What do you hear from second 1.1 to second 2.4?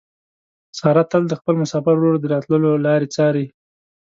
تل د خپل مسافر ورور د